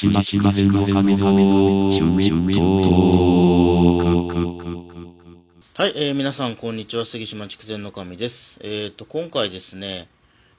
[0.00, 2.30] しましましの神々趣味
[5.74, 7.04] はい、えー皆さん、こんにちは。
[7.04, 8.58] 杉島筑前の神です。
[8.62, 10.08] えっ、と、今回ですね、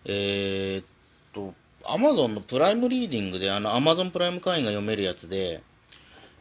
[0.05, 0.85] えっ
[1.33, 5.63] と、アマゾンのプライムリーディングで、あの、アマゾンプライム会員が読めるやつで、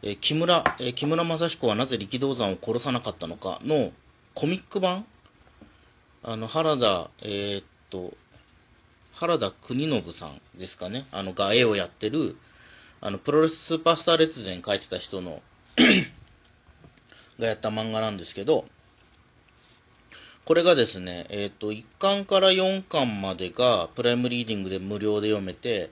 [0.03, 3.89] えー木村、えー木村正彦はなぜ力道山を殺さなかったのかの
[4.35, 5.07] コミック版？
[6.21, 8.13] あの、原田、えっと、
[9.13, 11.07] 原田国信さんですかね。
[11.11, 12.37] あの、が絵をやってる、
[13.03, 15.41] あの、プロレススーパースター列伝書いてた人の
[17.39, 18.65] がやった漫画なんですけど、
[20.45, 25.89] これがですね、えっ、と、1巻から4巻までがプライムリーディングで無料で読めて、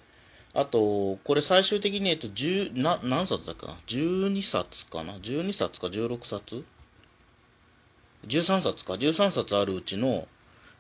[0.54, 6.64] あと、これ最終的に、えっと、10な、何冊だっけな ?12 冊かな ?12 冊か？16冊
[8.28, 10.28] ?13 冊か ?13 冊あるうちの、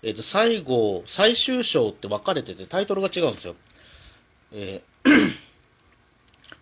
[0.04, 3.56] えっ、と、最後、最終章って分かれてて、タイトルが違うんですよ。
[4.52, 5.49] えー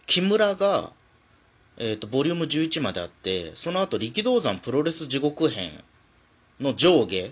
[0.07, 0.93] 木村が、
[1.77, 5.83] えっ、と、ボリューム11まであって、その後、力道山プロレス地獄編
[6.59, 7.31] の上下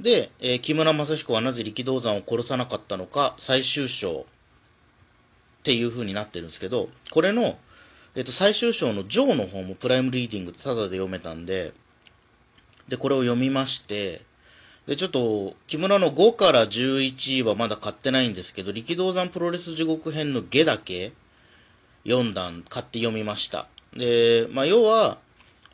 [0.00, 7.58] で、えー木村正彦はなぜ力道山を殺さなかったのか、最終章っていう風になってるんですけど、これの、
[8.16, 11.74] えっ、と、最終章の上の方もプライムリーディングでタダで読めたんで、
[12.88, 14.22] で、これを読みまして、
[14.86, 21.12] で、ちょっと、木村の5から11はまだ買ってないんですけど、力道山プロレス地獄編の下だけ、
[22.04, 23.68] 読んだん、買って読みました。
[23.96, 25.18] で、まあ、要は、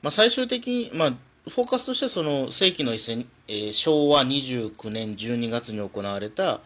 [0.03, 1.13] まあ、最終的に、まあ、
[1.49, 6.61] フォーカスとしてその世紀の一戦、えー昭和29年12月に行われた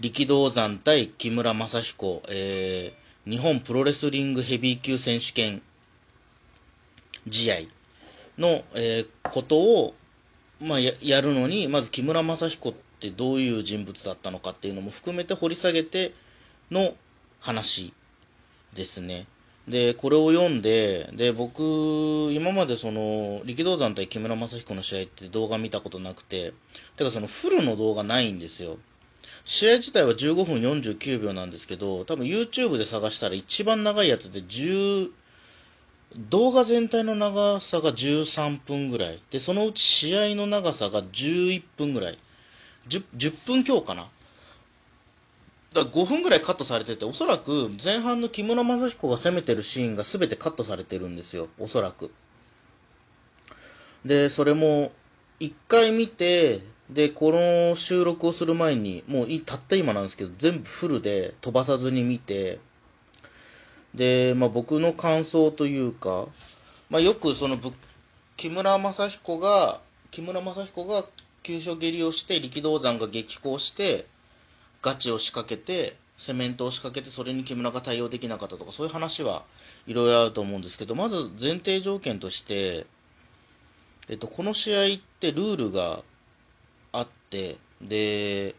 [0.00, 5.62] 力道山対木村正彦、えー日本プロレスリングヘビー級選手権
[7.30, 7.56] 試合
[8.38, 9.94] の、えーことを、
[10.60, 16.14] まあ、ややるのに、まず木村正彦ってどういう人物だったのかっていうのも含めて掘り下げて
[16.70, 16.94] の
[17.38, 17.92] 話
[18.74, 19.26] ですね。
[19.68, 21.62] で、これを読んで、で、僕、
[22.32, 26.52] 今までその、力道山対木村正彦の試合って動画見たことなくて、
[26.96, 28.78] てかそのフルの動画ないんですよ。
[29.44, 35.10] 試合自体は15分49秒なんですけど、多分 YouTube で探したら一番長いやつで10、
[36.16, 39.22] 動画全体の長さが13分ぐらい。
[39.30, 42.18] で、そのうち試合の長さが11分ぐらい。
[42.88, 44.10] 10, 10分強かな。
[45.74, 52.12] だ5分ぐらいカットされてて、おそらく前半の木村正彦が攻めてるシーンが全てカットされてるんですよ、おそらく。
[54.04, 54.92] で、それも
[55.40, 62.60] 1回見て、で、この収録をする前に、もうたった今なんですけど、全部フルで飛ばさずに見て、
[63.94, 66.26] で、まあ僕の感想というか、
[66.90, 67.58] まあよくその
[68.36, 69.80] 木村正彦が、
[70.10, 71.04] 木村正彦が
[71.42, 74.06] 急所蹴りをして、力道山が激高して、
[74.82, 79.44] ガチを仕掛けて、セメントを仕掛けて、それに木村が対応できなかったとか、そういう話は
[79.86, 82.86] いろいろあると思うんですけど、まず前提条件として、
[84.08, 86.02] えっと、この試合ってルールが
[86.92, 88.54] あって、で、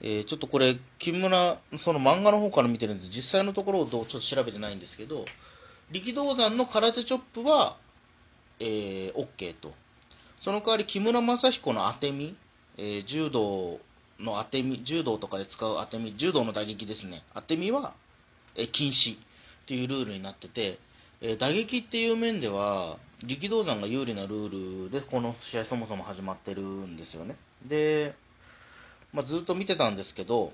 [0.00, 5.24] えーちょっとこれ、木村、その漫画の方から見てるんで、実際のところをちょっと調べてないんですけど、
[5.90, 7.76] 力道山の空手チョップは、
[8.60, 9.72] えー、OK と。
[10.40, 12.36] その代わり木村正彦の当て身、
[12.76, 13.80] えー柔道
[14.18, 17.22] の当て身、柔道とかで使う当て身、柔道の打撃ですね。
[17.34, 17.94] 当て身は、
[18.56, 19.18] え禁止っ
[19.66, 20.78] ていうルールになってて、
[21.20, 27.36] え打撃っていう面では、力道山が有利なルールで、この試合そもそも始まってるんですよね。
[27.66, 28.14] で、
[29.12, 30.52] まあ、ずっと見てたんですけど、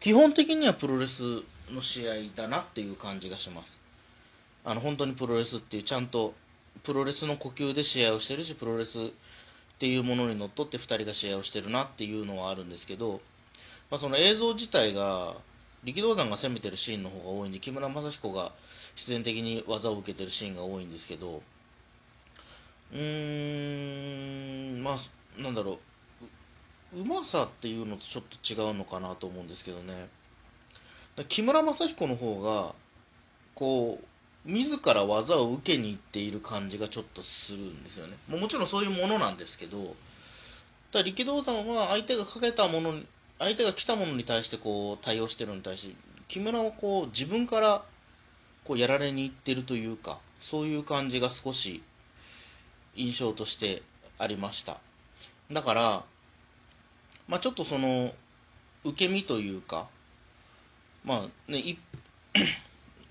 [0.00, 3.78] 基本的にはプロレスの試合だなっていう感じがします。
[4.64, 6.34] あの、本当にプロレスっていう、ちゃんと、
[6.84, 9.12] プロレスの呼吸で試合をしてるし、プロレス
[9.78, 13.20] っていうものにのっとって2人が試合をしてるなっていうのはあるんですけど、
[13.92, 15.36] まあ、その映像自体が、
[15.84, 18.50] 力道山が攻めてるシーンの方が多いんで、木村正彦が
[18.96, 21.42] 必然的に技を受けてるシーンが多いんですけど、
[22.92, 25.78] うーん、まあ、なんだろ
[26.92, 30.08] う、うまさっていうのとちょっと違うのかなと思うんですけどね。
[31.28, 32.74] 木村正彦の方が、
[33.54, 34.04] こう、
[34.48, 38.16] 自ら技を受けに行っている感じがちょっとするんですよね。
[38.28, 39.94] もうもちろんそういうものなんですけど、
[40.90, 43.06] ただ力道山は相手がかけたものに、
[43.38, 45.94] 相手が来たものに対してこう対応してるのに対して、
[46.28, 47.84] 木村はこう自分から
[48.64, 51.82] こうやられに行ってるというか、そういう感じが少し
[52.96, 53.82] 印象として
[54.16, 54.78] ありました。
[55.52, 56.04] だから、
[57.28, 58.14] まあちょっとその、
[58.84, 59.88] 受け身というか、
[61.04, 61.76] まあね、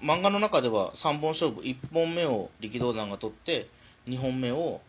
[0.01, 3.67] 漫画の中では3本勝負、1本目を力道山が取って、
[4.07, 4.81] 2本目を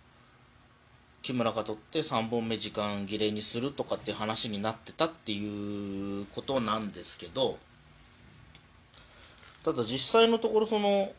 [1.23, 7.59] 木村が取って3本目時間切れにするとかって話になってたっていうことなんですけど、
[9.65, 11.13] ただ実際のところ、その、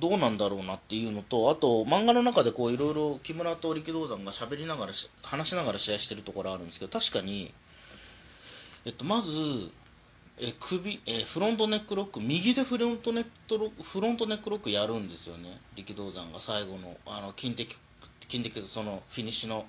[0.00, 4.92] どうなんだろうなっていうのと、あと、漫画の中でこう、いろいろ木村と力道山が喋りながら、
[5.22, 7.52] 話しながら試合してるところあるんですけど、確かに、
[8.84, 9.30] えっと、まず、
[10.38, 17.78] え首えフロントネックロック、右でフロントネットロフロントネックロックやるんですよね、力道山が最後の、あの、金的、
[18.28, 19.64] 金的、その、フィニッシュの、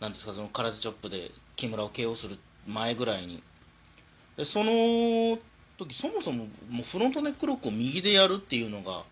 [0.00, 3.42] なんですか、その空手チョップで木村を KO する前ぐらいに。
[4.36, 5.38] で、その
[5.78, 9.04] 時、そもそも、もうフロントネックロックを右でやるっていうのが、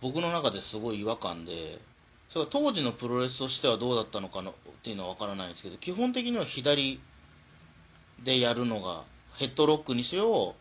[0.00, 1.78] 僕の中ですごい違和感で、
[2.30, 7.00] それは当時のプロレスとしてはどうだったのかのっていうのは分からないんですけど、基本的には左
[8.24, 10.54] でやるのが、ヘッドロックにせよ、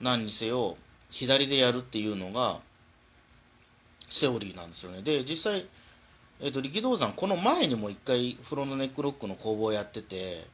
[0.00, 0.76] 何にせよ、
[1.10, 2.60] 左でやるっていうのが、
[4.08, 5.02] セオリーなんですよね。
[5.02, 5.66] で、実際、
[6.40, 10.46] えっ、と、力道山、この前にも一回フロントネックロックの攻防をやってて、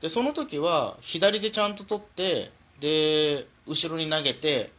[0.00, 2.50] で、その時は左でちゃんと取って、
[2.80, 4.72] で、後ろに投げて、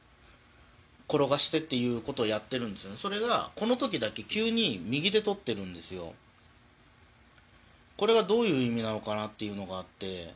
[1.08, 2.98] 転がしてっていうことをやってるんですよね。
[2.98, 6.14] それが、この時だけ急に右で取ってるんですよ。
[7.98, 10.34] これがどういう意味なのかなっていうのがあって、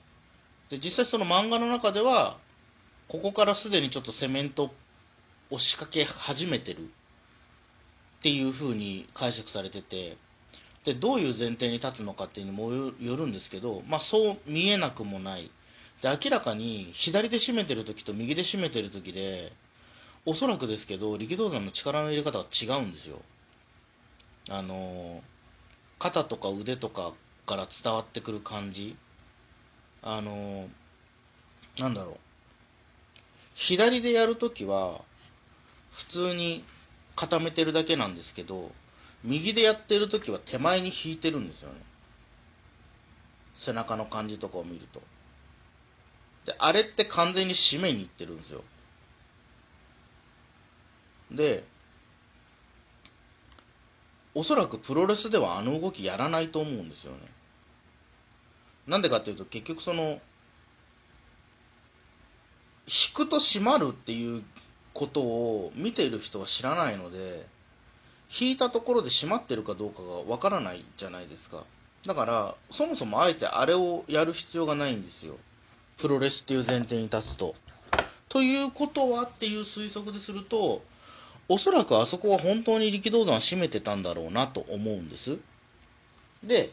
[0.70, 2.38] で、実際その漫画の中では、
[3.08, 4.72] ここからすでにちょっとセメント
[5.50, 6.88] を仕掛け始めてるっ
[8.22, 10.18] ていう風に解釈されてて、
[10.84, 15.52] で、どういう前提に立つのかっていうのもよるんですけど、まあそう見えなくもない。
[16.02, 19.54] で、明らかに左で締めてる時と右で締めてる時で、
[20.26, 23.22] おそらくですけど、力道山の力の入れ方が違うんですよ。
[24.50, 25.22] あの、
[26.00, 27.14] 肩とか腕とか
[27.46, 28.96] から伝わってくる感じ。
[30.10, 30.70] あの、
[31.78, 32.18] なんだろう。
[33.56, 35.02] 左でやるときは、
[35.92, 36.64] 普通に
[37.18, 38.72] 固めてるだけなんですけど、
[39.26, 41.82] 右でやってるときは手前に引いてるんですよね。
[43.56, 45.02] 背中の感じとかを見ると。
[46.46, 48.64] で、あれって完全に締めにいってるんですよ。
[51.32, 51.66] で、
[54.34, 57.20] おそらくプロレスではあの動きやらないと思うんですよね。
[58.88, 60.20] なんでかっていうと、結局その、
[62.88, 64.44] 引くと締まるっていう
[64.94, 67.46] ことを見ている人は知らないので、
[68.40, 71.66] 引いたところで締まってるかどうかがわからないじゃないですか。
[72.06, 75.38] だから、そもそもあえてあれをやる必要がないんですよ。
[75.98, 77.56] プロレスっていう前提に立つと。
[78.30, 80.82] ということはっていう推測ですると、
[81.50, 85.40] おそらくあそこは本当に力道山は締めてたんだろうなと思うんです。
[86.44, 86.72] で、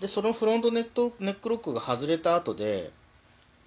[0.00, 2.92] で、そのフロントネットネックロックが外れた後で、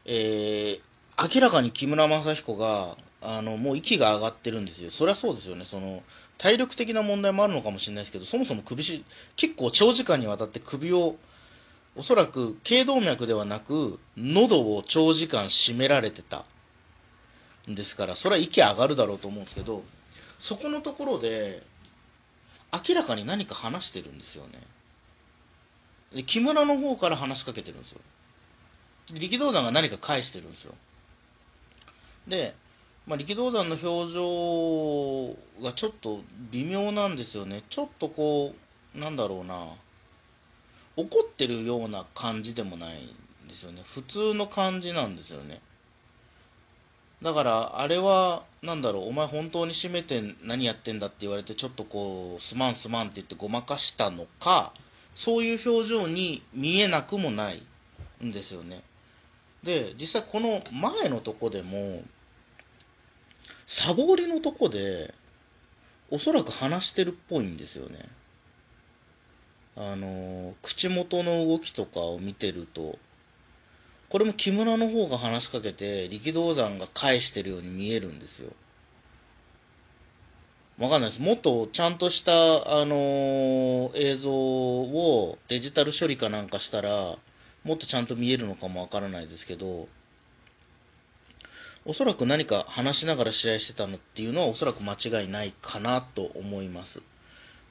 [0.06, 4.92] えー、明らかに木村正彦が、あの、もう息が上がってるんですよ。
[4.92, 5.66] そりゃそうですよね。
[5.66, 6.04] その、
[6.38, 9.04] 体力的な問題もあるのかもしれないですけど、そもそも首し、
[9.36, 11.16] 結構長時間にわたって首を、
[11.96, 16.46] おそらく頸動脈ではなく、喉を長時間締められてた。
[17.70, 19.84] んですから、それは息上がるだろうと思うんですけど、
[20.40, 21.64] そこのところで、
[22.88, 24.62] 明らかに何か話してるんですよね。
[26.14, 28.02] で、木村の方から話しかけてるんですよ。
[29.14, 30.74] 力道山が何か返してるんですよ。
[32.28, 32.56] で、
[33.06, 37.64] まあ、力道山の表情がちょっと微妙なんですよね。
[37.70, 38.54] ちょっとこ
[38.96, 39.70] う、なんだろうな、
[40.98, 43.82] 怒ってるような感じでもないんですよね。
[43.86, 45.62] 普通の感じなんですよね。
[47.22, 54.74] だから、あれは、なんだろう、お前本当に閉めて何やってんだって言われて、ちょっとこう、すまんすまんって言ってごまかしたのか、
[55.18, 57.64] そういう表情に見えなくもない
[58.24, 58.84] んですよね。
[59.64, 62.04] で、実際この前のとこでも、
[63.66, 65.16] サボりのとこで、
[66.12, 68.08] おそらく話してるっぽいんですよね。
[69.76, 73.00] あの、口元の動きとかを見てると、
[74.10, 78.52] これも木村の方が話しかけて、力道山が返してるように見えるんですよ。
[80.80, 81.22] わかんないです。
[81.22, 87.18] もっとちゃんとした、あのー、映像をデジタル処理かなんかしたら、
[87.64, 89.88] もっとちゃんと見えるのかもわからないですけど、
[91.86, 97.02] おそらく何か話しながら試合してたのっていうのはおそらく間違いないかなと思います。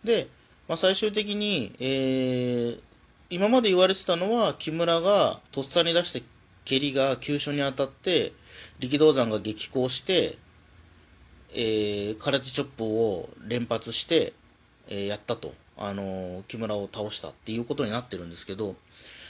[0.02, 0.28] で、
[0.66, 2.80] まあ、最終的に、えー、
[3.30, 6.22] 今まで言われてたのは、木村がとっさに出して
[6.64, 8.32] 蹴りが急所に当たって、
[8.80, 10.38] 力道山が激高して、
[11.58, 14.34] えー、空手チョップを連発して、
[14.88, 15.54] えー、やったと。
[15.78, 18.76] あのー、木村を倒したっていうことになってるんですけど、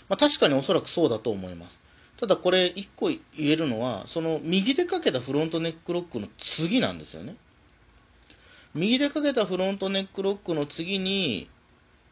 [0.09, 1.81] まあ、確かにおそらくそうだと思います。
[2.19, 7.37] ただこれ一個言えるのは、その右でかけたフロントネックロックの次なんですよね。
[8.75, 11.49] 右でかけたフロントネックロックの次に、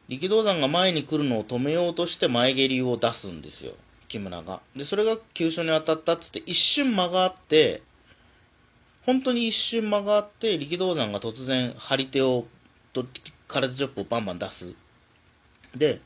[0.09, 3.73] 力道山が前に来るのを止めようとして前蹴りを出すんですよ。
[4.09, 4.61] 木村が。
[4.77, 7.83] で、それが急所に当たったっつって一瞬間があって、
[9.07, 12.47] 本当に一瞬間がって、力道山が突然張り手を、
[12.93, 13.05] と
[13.49, 14.75] 空手チョップをバンバン出す。
[15.77, 16.01] で、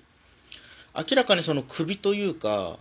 [0.95, 2.79] 明らかにその首というか、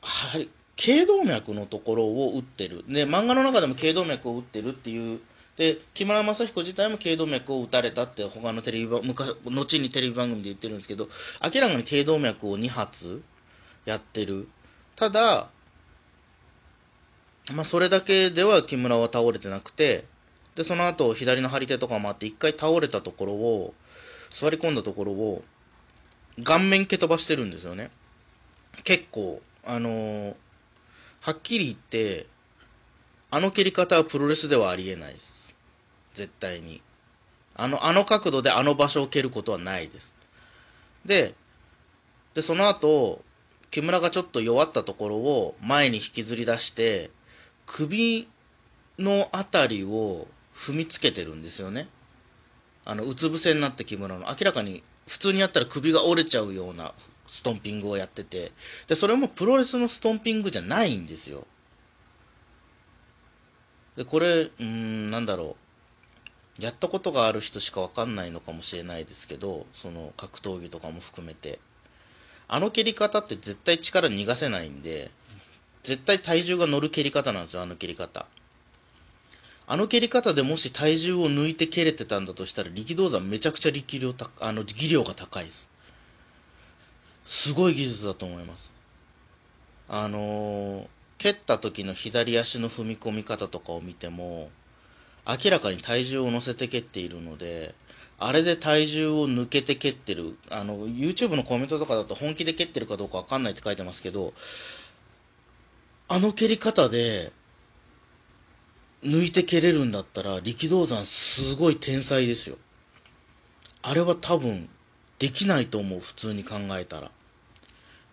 [0.00, 2.84] はい、頸動脈のところを打ってる。
[2.88, 5.20] で、漫画の中でも頸動脈を打ってるっていう。
[5.56, 11.08] で、木村正彦自体も頸動脈を打たれたって他のテレビ番、昔、後にテレビ番組で言ってるんですけど、
[11.42, 13.22] 明らかに頸動脈を2発
[13.84, 14.48] やってる。
[14.96, 15.50] ただ、
[17.52, 20.06] まあ、それだけでは木村は倒れてなくて、
[20.54, 23.74] で、その後、左の張り手とかもあって、一回倒れたところを、
[24.30, 25.44] 座り込んだところを、
[26.42, 27.90] 顔面蹴飛ばしてるんですよね。
[28.84, 30.34] 結構、あのー
[31.24, 32.26] はっきり言って、
[33.30, 35.54] あの蹴り方はプロレスではありえないです。
[36.12, 36.82] 絶対に。
[37.54, 40.12] あの、あの角度であの場所を蹴ることはないです。
[41.06, 41.34] で、
[42.34, 43.24] で、その後、
[43.70, 47.10] 木村がちょっと弱ったところを前に引きずり出して、
[47.66, 48.28] 首
[48.98, 51.88] のあたりを踏みつけてるんですよね。
[52.84, 54.26] あの、うつ伏せになって木村の。
[54.26, 56.94] 明らかに普通にやったら首が折れちゃうような
[57.26, 58.52] ストンピングをやってて、
[58.88, 61.46] で、それもプロレスのストンピングじゃないんですよ。
[63.96, 65.56] で、これ、うん、なんだろ
[66.58, 66.62] う。
[66.62, 71.58] やったことがある人しかわかんないのかもしれないですけど、その格闘技とかも含めて。
[72.46, 75.10] あの蹴り方って絶対力逃がせないんで、
[75.84, 78.26] 絶対体重が乗る蹴り方なんですよ、あの蹴り方。
[79.66, 85.70] あの蹴り方でもし体重を抜いて蹴れてたんだとしたら、力道山めちゃくちゃ力量たあの技量が高いです。
[87.24, 88.72] すごい技術だと思います。
[89.88, 90.86] あのー
[91.18, 94.50] 蹴った時の左足の踏み込み方とかを見ても、
[95.26, 97.74] 明らかに体重を乗せて蹴っているので、
[98.18, 104.34] あれで体重を抜けて蹴ってる、あの、YouTube のコメントとかだと本気で蹴ってるかどうかわかんないって書いてますけど、
[106.08, 107.32] あの蹴り方で、
[109.02, 112.56] 抜いて蹴れるんだったら、力道山すごい天才ですよ。
[113.82, 114.68] あれは多分、
[115.18, 117.10] できないと思う、普通に考えたら。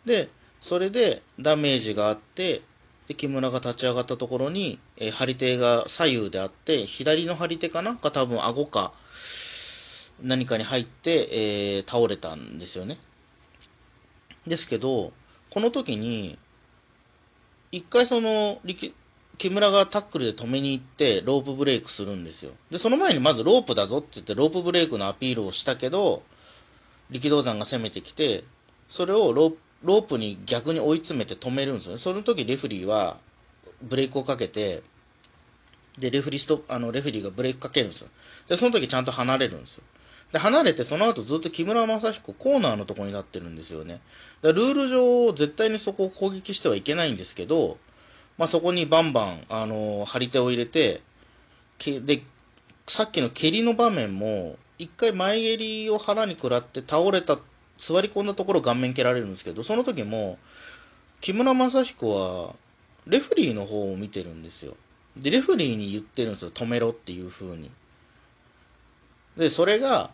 [0.06, 0.30] で、
[0.62, 2.62] それでダメージがあって、
[3.08, 7.96] で、木村が立ち上がったところに、えー張り手が左右であって、左の張り手かな？
[7.96, 8.94] が多分顎か
[10.22, 11.30] 何かに入って、
[11.78, 13.00] えー倒れたんですよね。
[14.48, 15.12] ですけど、
[15.50, 16.38] この時に、
[17.72, 18.60] 一回その、
[19.38, 22.52] 木村がタックルで止めに行って、ロープブレイクするんですよ。
[22.70, 26.22] で、その前にまずロープだぞって言って、ロープブレイクのアピールをしたけど、
[27.10, 28.44] 力道山が攻めてきて、
[28.90, 32.00] それをロープに逆に追い詰めて止めるんですよね。
[32.00, 33.18] その時レフリーは
[33.82, 34.84] ブレークをかけて、
[35.98, 38.10] で、レフリストあの、レフリーがブレークかけるんですよ。
[38.48, 39.84] で、その時ちゃんと離れるんですよ。
[40.32, 44.02] で、離れて、その後ずっと木村正彦コーナーのとこになってるんですよね。
[44.42, 47.78] だルール上、絶対にそこを攻撃してはいけないんですけど、
[48.38, 51.02] まあ、そこにバンバン、あの、張り手を入れて、
[51.86, 52.24] で、
[52.88, 57.40] さっきの蹴りの場面も、一回前蹴りを腹に食らって倒れた、
[57.78, 60.40] 座り込んだところ顔面蹴られるんですけど、その時も、
[61.20, 62.56] 木村正彦は、
[63.06, 64.78] レフリーの方を見てるんですよ。
[65.18, 66.52] で、レフリーに言ってるんですよ。
[66.52, 67.70] 止めろっていう風に。
[69.38, 70.12] で、それが、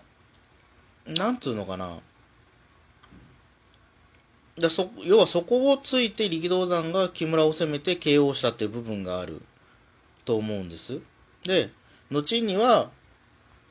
[1.08, 2.00] なんつうのかな。
[4.60, 9.42] だそ要はそこをついて力道山が木村を攻めて KO したっていう部分がある
[10.26, 11.00] と思うんです。
[11.44, 11.72] で、
[12.12, 12.92] 後には、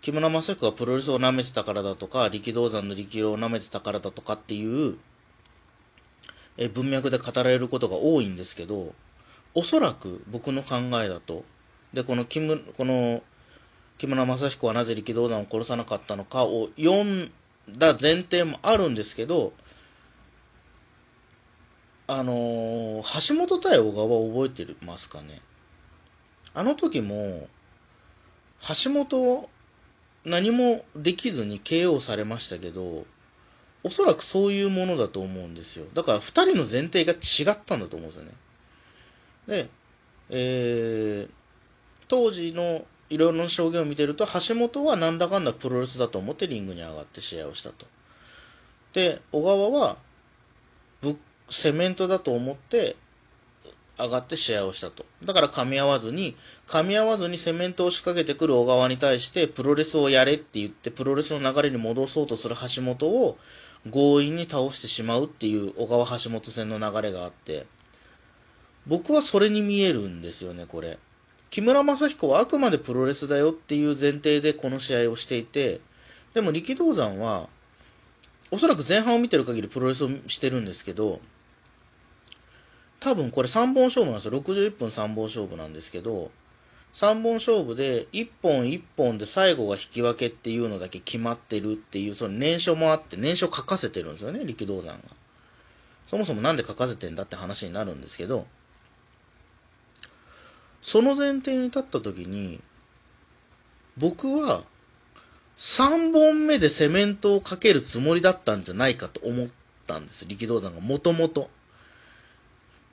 [0.01, 4.99] 木村正彦がプロレスを舐めてたからだとか、力道山の力量を舐めてたからだとかっていう、
[6.57, 8.95] え文脈で語られることが多いんですけど、
[9.55, 11.45] おそらく僕の考えだと、
[11.93, 13.23] で、この木村、この、
[13.99, 17.31] 木村正彦はなぜ力道山を殺さなかったのかを読ん
[17.71, 19.53] だ前提もあるんですけど、
[22.07, 25.41] あのー橋本対小川覚えてますかね？
[26.55, 27.49] あの時も、
[28.85, 29.51] 橋本を
[30.25, 33.05] 何もできずに KO されましたけど、
[33.83, 35.87] おそらくそういうものだと思うんですよ。
[35.95, 38.33] だから二人の前提が違ったんだと思うんですよね。
[39.47, 39.71] で、
[40.31, 41.31] えー、
[42.09, 47.87] 当時のいろいろな証言を見てると、橋本はなんだかんだプロレスだと思ってリングに上がって試合をしたと。
[48.93, 49.97] で、小川は
[51.03, 51.17] ぶ
[51.51, 52.97] セメントだと思って
[53.99, 55.07] 上がって試合をしたと。
[55.25, 56.37] だから噛み合わずに、
[56.67, 63.39] 噛み合わずにセメントを仕掛けてくる小川に対して、プロレスをやれって言って、プロレスの流れに戻そうとする橋本を
[63.91, 67.67] 強引に倒してしまうっていう小川橋本戦の流れがあって、
[68.87, 70.99] 僕はそれに見えるんですよね、これ。
[71.57, 75.81] 木村正彦はあくまでプロレスだよっていう前提でこの試合をしていて、
[76.35, 77.49] でも力道山は、
[78.51, 81.19] おそらく前半を見てる限りプロレスをしてるんですけど、
[83.01, 84.33] 多分これ3本勝負なんですよ。
[84.39, 86.31] 61分3本勝負なんですけど、
[86.93, 94.99] 3本勝負で1本1本で最後が引き分けっていうのだけ決まってるっていう、その年書もあって、年書書かせてるんですよね、力道山が。
[96.07, 98.47] そもそもなんで書かせてんだって話になるんですけど、
[100.87, 102.61] その前提に立った時に、
[103.99, 104.63] 僕は
[105.59, 109.49] 3本目でセメントをかけるつもりだったんじゃないかと思っ
[109.89, 111.51] たんです、力道山がもともと。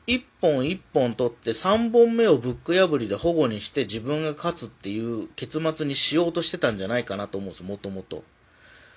[0.08, 8.24] 1本1本取って3本目をブック破りで保護にして自分が勝つっていう結末にしようとしてたんじゃないかなと思うんです、もともと。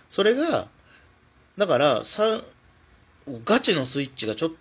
[0.08, 0.68] それが、
[1.58, 2.02] だから、
[3.44, 4.52] ガチのスイッチがちょっ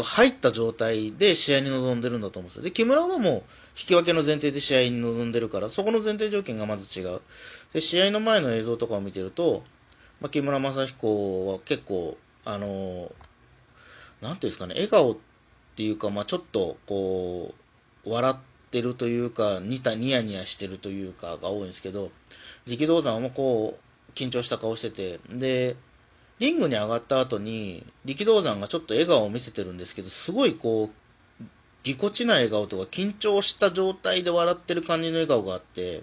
[0.00, 2.62] と入った状態で試合に臨んでるんだと思うんですよ。
[2.62, 3.34] で、木村はもう
[3.78, 7.20] 引き分けの前提で試合に臨んでるから、そこの前提条件がまず違う。
[7.74, 9.62] で、試合の前の映像とかを見てると、
[10.20, 12.16] まあ、木村正彦は結構、
[12.46, 13.12] あの
[14.22, 15.16] なんていうんですかね、笑顔っ
[15.76, 17.54] ていうか、まあ、ちょっと、こ
[18.06, 18.36] う、笑っ
[18.70, 22.10] てるというか、ニタニヤニヤしてるというかが多いんですけど、
[22.66, 25.76] 力道山もこう、緊張した顔してて、で、
[26.40, 31.44] リングに上がった後に、力道山がちょっと笑顔を見せてるんですけど、すごいこう、
[31.82, 36.02] ぎこちない笑顔とか、緊張した状態で笑ってる感じの笑顔があって、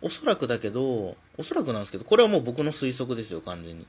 [0.00, 3.86] おそらくだけど、おそらくなんですけど、これはもう僕の推測ですよ、完全に。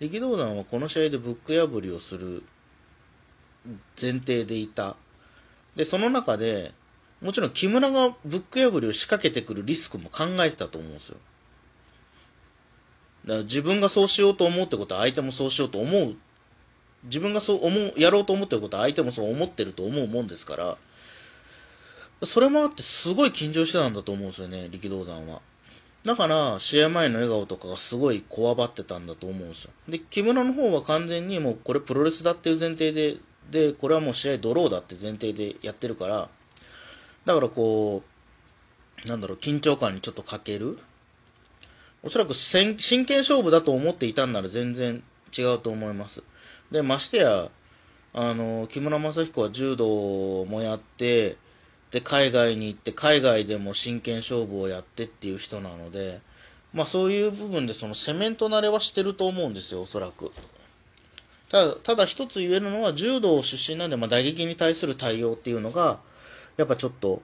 [0.00, 2.42] 力道山はこの試合でブック破りをする
[4.00, 4.96] 前提でいた。
[5.76, 6.72] で、その中で、
[7.20, 11.18] もちろん木村がブック破りを仕掛けてくるリスクも考えてたと思うんですよ。
[13.24, 16.16] だから自分がそうしようと思うってことは相手もそうしようと思う。
[17.04, 20.76] 自分がそう思う、やろうと思ってることは相手もそう思ってると思うもんですから、
[22.22, 25.42] それもあってすごい緊張してたんだと思うんですよね、力道山は。
[26.04, 29.70] だから、試合前の笑顔とかがすごいこわばってたんだと思うんですよ。
[29.88, 33.16] で、木村の方は完全にもうこれプロレスだっていう前提で、
[33.50, 36.28] で、これはもう試合ドローだって前提でやってるから、
[37.24, 38.02] だからこ
[39.04, 40.78] う、なんだろう、緊張感にちょっと欠ける。
[42.04, 45.02] おそらく真剣勝負だと思っていたんなら全然
[45.36, 46.22] 違うと思います。
[46.70, 47.50] で、ましてや、
[48.12, 51.38] あの、木村正彦は柔道もやって、
[51.92, 56.20] で、海外に行って、海外でも真剣勝負をやってっていう人なので、
[56.74, 60.30] まあそういう部分でそのセメント慣れはしてると思うんですよ、おそらく。
[61.48, 66.00] ただ、ただ一つ言えるのは、柔道出身なんで、まあ打撃に対する対応っていうのが、
[66.58, 67.22] やっぱちょっと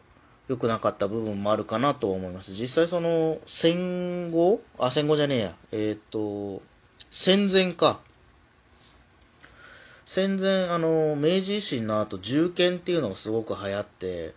[0.50, 2.54] 良くなかった部分もあるかなと思います。
[2.54, 4.60] 実際その、戦後？
[4.80, 5.54] あ、戦後じゃねえや。
[5.70, 6.60] えっ、ー、と、
[7.12, 8.00] 戦前か。
[10.06, 14.34] 戦前、あの、明治維新の後、銃剣っていうのがすごく流行って、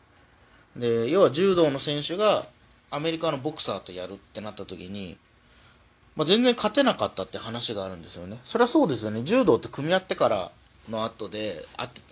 [0.76, 2.45] で、要は柔道の選手が
[2.91, 5.17] アメリカのボクサーとやるってなった時に、
[6.15, 8.39] まあ、全然勝てなかったって話があるんですよね。
[8.43, 9.23] そりゃそうですよね。
[9.23, 10.52] 柔道って組み合ってから
[10.91, 11.65] の後で、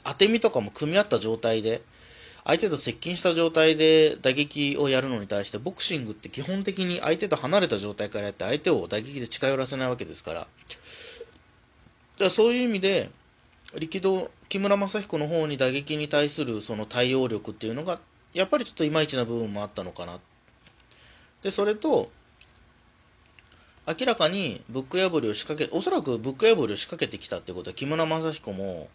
[0.03, 1.83] 当て身とかも組み合った状態で、
[2.43, 10.39] 相手と接近した状態で打撃をやるのに対して、ボクシングって基本的に相手と離れた状態からやって、相手を打撃で近寄らせないわけですから。
[10.39, 10.49] だか
[12.25, 13.10] らそういう意味で、
[13.80, 18.01] 力道、木村正彦の方に打撃に対するその対応力っていうのが
[18.34, 20.19] やっぱりちょっといまいちな部分もあったのかな。
[21.43, 22.12] で、それと、
[23.88, 28.89] 明らかにブック破りを仕掛け、おそらくブック破りを仕掛けてきたってことは、木村正彦も、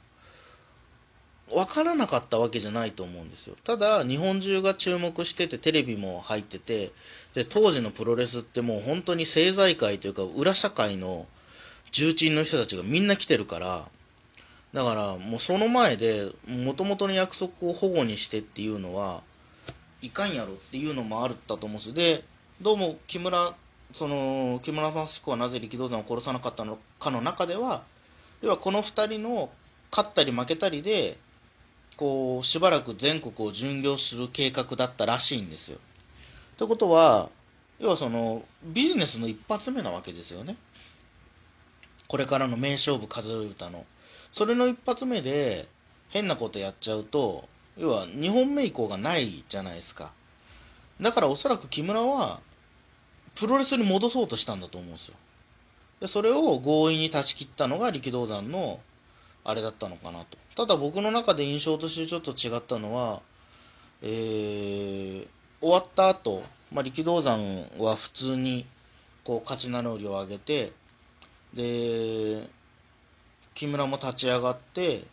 [1.53, 3.57] 分からなかったわけじゃないと思うんですよ。
[3.65, 6.93] ただ、日本中が注目してて、テレビも入ってて、
[7.35, 11.27] で、当時のプロレスってもう本当に政財界というか、裏社会の
[11.93, 13.89] 重鎮の人たちがみんな来てるから、
[14.73, 19.23] だから、もうその前で、もともとの約束を保護にしてっていうのは、
[20.03, 21.95] いかんやろっていうのもあったと思うんです。
[21.95, 22.25] で、
[22.61, 23.55] どうも木村、
[23.93, 27.85] その、木村正彦はなぜ力道山を殺さなかったのかの中では、
[28.43, 29.51] 要はこの2人の
[29.91, 31.19] 勝ったり負けたりで、
[31.97, 35.79] こう、しばらく全国を巡業する計画だったらしいんですよ。
[36.57, 37.31] ということは、
[37.79, 40.57] 要はその、ビジネスの一発目なわけですよね。
[42.09, 43.85] これからの名勝負数え歌の。
[44.33, 45.69] それの一発目で
[46.11, 50.13] 変なことやっちゃうと、要は2本目以降がないじゃないですか。
[51.01, 52.41] だからおそらく木村は、
[53.35, 55.15] プロレスに戻そうとしたんだと思うんですよ。
[56.01, 58.81] でそれを強引に断ち切ったのが力道山の
[59.49, 60.39] あれだったのかなと。
[60.57, 63.23] ただ僕の中で印象としてちょっと違ったのは、
[64.03, 65.27] えー、
[65.61, 68.67] 終わった後、まあ、力道山は普通に
[69.25, 70.73] こう勝ち名乗りを上げて、
[71.55, 72.49] で、
[73.55, 75.05] 木村も立ち上がって、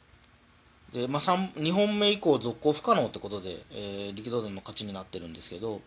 [0.93, 5.81] でまあ、2本目以降続行不可能ってことで、えー、力道山の勝ちになってるんですけど、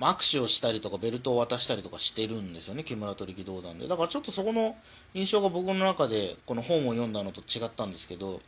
[0.00, 3.86] 握手をしたりとかベルトを渡したりとかしてるんですよね、木村と力道山で。
[3.86, 4.76] だからちょっとそこの
[5.14, 8.40] 印象が僕の中でこの本を読んだのと違ったんですけど、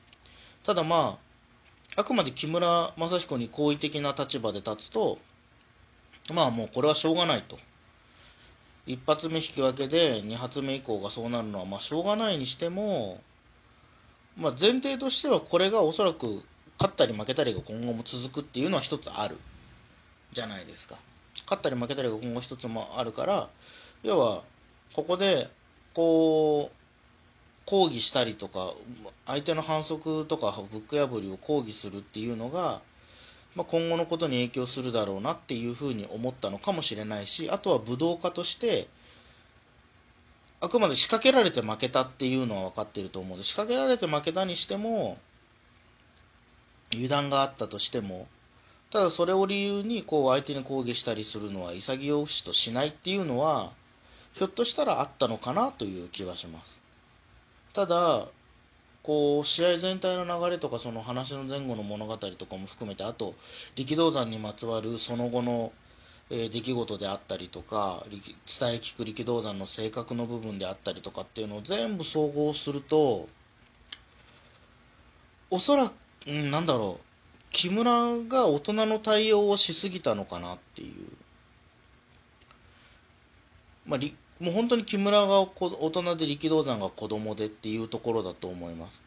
[0.65, 1.19] ただま
[1.97, 5.19] あ、あくまで木村正彦に好意的な立場で立つと、
[6.33, 7.59] まあもうこれはしょうがないと。
[8.87, 13.21] 一発目引き分けで二発目以降がそうなるのはまあしょうがないにしても、
[14.37, 16.43] まあ、前提としてはこれがおそらく
[16.79, 19.39] 勝ったり負けたりが今後も続くっていうのは一つある
[20.33, 20.97] じゃないですか。
[21.47, 23.49] 勝ったり負けたりが今後一つもあるから、
[24.03, 24.43] 要は
[24.93, 25.49] ここで
[25.95, 26.77] こう
[27.67, 28.75] 抗議したりとか、
[29.27, 32.81] 相手の反則とかブック破りを抗議するっていうのが、
[33.57, 38.89] まあ、今後のことに影響するだろうなっていうふうに思ったのかもしれないし、あとは武道家として、
[40.61, 45.19] あくまで仕掛けられて負けたっていうのは分かってると思うので、仕掛けられて負けたにしても、
[46.93, 48.29] 油断があったとしても、
[48.97, 53.75] ただそれを理由にこう相手に抗議したりするのは潔しとしないっていうのは、
[54.33, 56.81] ひょっとしたらあったのかなという気はします。
[57.75, 58.27] ただ、
[59.03, 63.35] こう試合全体の流れとかその話の前後の物語とかも含めてあと
[63.75, 65.73] 力道山にまつわるその後の、
[66.31, 68.33] え、出来事であったりとか伝え
[68.77, 73.29] 聞く力道山の性格の部分であったりとかっていうのを全部総合すると
[75.51, 75.93] おそらく、
[76.27, 77.06] うん、なんだろう
[77.57, 80.93] 木村が大人の対応をしすぎたのかなっていう。
[83.87, 84.01] まあ、
[84.45, 89.01] もう本当に木村が大人で力道山が子供でっていうところだと思います。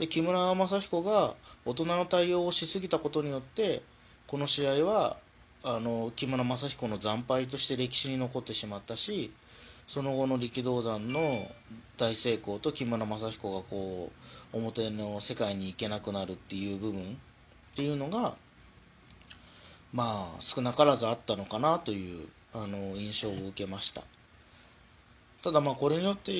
[0.00, 3.84] で木村正彦が大人の対応をしすぎたことによって
[4.26, 5.16] この試合は
[5.62, 9.32] あの木村正彦の惨敗として歴史に残ってしまったし
[9.86, 11.46] その後の力道山の
[11.96, 14.10] 大成功と木村正彦がこ
[14.52, 17.16] う表の世界に行けなくなるっていう部分
[17.74, 18.36] っていうのが
[19.92, 24.02] まあ少なからずあったのかなというあの印象を受けました。
[25.42, 26.32] ただまあこれによって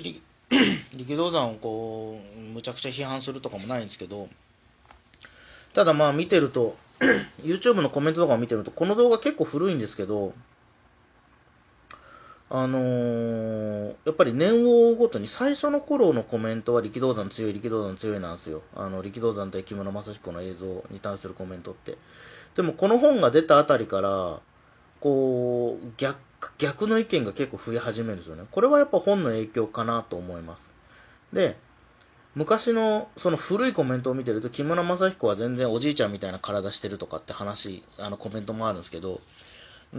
[0.95, 4.29] 力道山をこうむちゃくちゃ批判するとかもないんですけど
[5.75, 6.77] ただまあ見てると
[7.43, 10.33] YouTube のコメントとかを見てるとこの動画結構古いんですけど
[12.51, 18.63] あのー、やっぱり年を追うごとに最初の頃のコメントは力道山強い、力道山強いなんですよ。
[18.77, 21.97] あの力道山対木村正彦の映像に対するコメントって。
[22.55, 24.41] でもこの本が出たあたりから、
[25.01, 26.19] こう、逆、
[26.59, 28.45] 逆の意見が結構増え始めるんですよね。
[28.51, 30.71] これはやっぱ本の影響かなと思います。
[31.33, 31.57] で、
[32.35, 39.21] 昔のその古いコメントを見てると、木村正彦は全然おじいちゃんみたいな体してるとかって話、あのコメントもあるんですけど、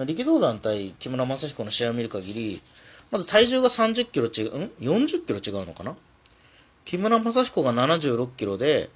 [0.04, 2.62] 力道山対木村正彦の試合を見る限り、
[3.12, 5.96] まず体重が30キロ違う、ん ?40 キロ違うのかな？
[6.84, 8.90] 木村正彦が76キロで、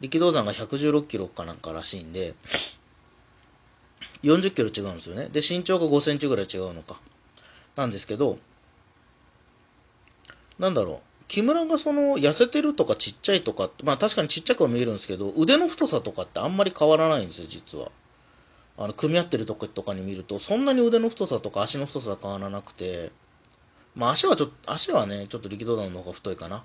[0.00, 2.34] 力道山が116キロかなんからしいんで、
[4.22, 5.28] 40キロ違うんですよね。
[5.28, 6.98] で、身長が5センチぐらい違うのか。
[7.76, 8.38] なんですけど、
[10.58, 10.98] なんだろう。
[11.28, 17.90] 木村がその痩せてるとかちっちゃいとかまあ確かにちっちゃくは見えるんですけど、腕の太さとかってあんまり変わらないんですよ、実は。
[18.76, 23.12] あの、組み合ってるとことかに見ると、そんなに腕の太さとか足の太さは変わらなくて、
[23.94, 26.64] まあ足はちょっと、足はね、ちょっと力道山の方が太いかな。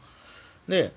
[0.68, 0.94] で、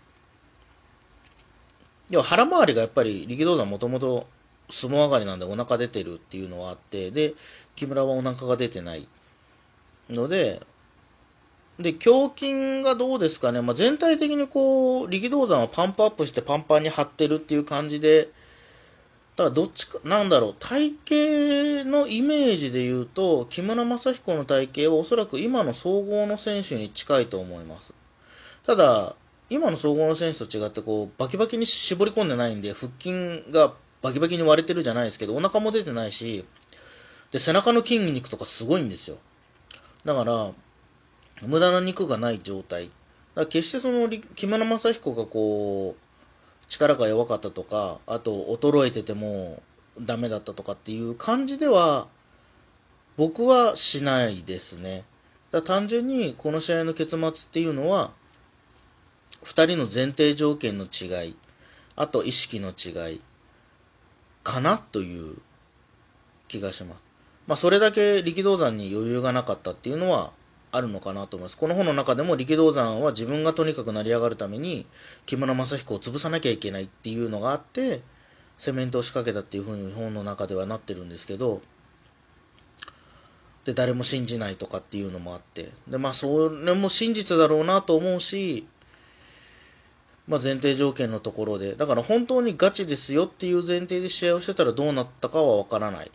[2.11, 4.27] 要は腹回りがやっぱり力道山もともと
[4.71, 7.35] 相撲上がりなんでお腹出てるっていうのはあって、で、
[7.77, 9.09] 木村はお腹が出てない
[10.09, 10.63] ので、
[11.79, 18.31] で、胸筋がどうですかね、まあ、全体的にこう、力道山はパンプアップしてパンパンに張ってるっていう感じで、
[19.37, 20.93] だからどっちか、なんだろう、体
[21.85, 27.95] 型のイメージで言うと、木村正彦の体型はおそらく今の総合の選手に近いと思います。
[28.67, 29.17] ただ、
[29.49, 36.45] 今の総合の選手と違って、こう、バキバキに絞り込んでないんで、腹筋がバキバキに割れてるじゃないですけど、お腹も出てないし、
[37.31, 39.17] で、背中の筋肉とかすごいんですよ。
[40.05, 40.53] だから、
[41.41, 42.87] 無駄な肉がない状態。
[42.87, 42.95] だか
[43.43, 46.12] ら決してその、木村正彦がこう、
[46.73, 49.63] 力が弱かったとか、あと衰えてても
[50.01, 52.09] ダメだったとかっていう感じでは、
[53.19, 55.05] 僕はしないですね。
[55.51, 58.13] だ単純にこの試合の結末っていうのは、
[59.45, 61.37] 2人の前提条件の違い、
[61.95, 63.21] あと意識の違い、
[64.43, 65.37] かなという
[66.49, 67.03] 気がします。
[67.47, 70.33] まあ、それだけ力道山に余裕がなかったっていうのは
[70.73, 71.59] あるのかなと思います。
[71.59, 74.87] この本の中でも力道山は自分がとにかく成り上がるために
[75.27, 78.01] 木村正彦を潰さなきゃいけないっていうのがあって、
[78.59, 81.61] セメントを仕掛けたっていうふうに本の中ではなってるんですけど、
[83.65, 88.67] で、誰も信じないとかっていうのもあって、で、まあ、それも真実だろうなと思うし、
[90.27, 96.11] まあ、前提条件のところで、だから本当にガチですよっていう前提で試合をしてたらどうなったかはわからない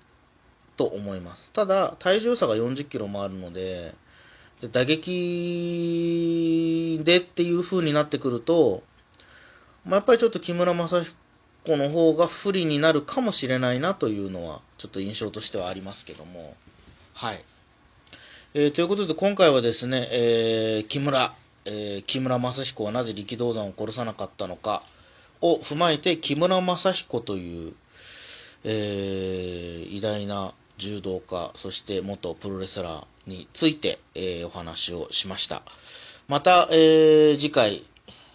[0.75, 1.51] と思います。
[1.51, 3.93] ただ、体重差が40キロもあるので、
[4.61, 6.19] で打撃
[7.03, 8.83] でっていう風になってくると、
[9.85, 16.55] まあ、やっぱりちょっと木村正彦の方が不利になるかもしれないなというのは、ちょっと印象としてはありますけども。
[17.13, 17.43] はい。
[18.53, 24.81] えー、ということで、今回はですね、えー、木村、えー、木村正彦はなぜ力道山を殺さなかったのか
[25.41, 27.73] を踏まえて、木村正彦という、
[28.63, 35.61] えー、偉大な柔道家、そして元プロレスラーについて、えー、お話をしました。
[36.27, 37.85] また、えー、次回、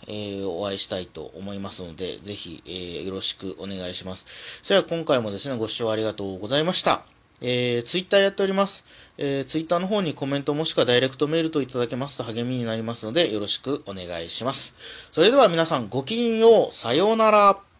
[0.06, 4.24] えー、お会いしたいと思いますので、ぜひ、えー、よろしくお願いします。
[4.62, 7.04] それでは今回もですね、ご視聴ありがとうございました。
[7.40, 8.84] えー、ツイッターやっております。
[9.18, 14.74] えー、ツイッターの方にコメントもしくはダイレクトメールといただけますと励みになりますので、よろしくお願いします。
[15.10, 16.74] それでは皆さんごきげんよう。
[16.74, 17.71] さようなら。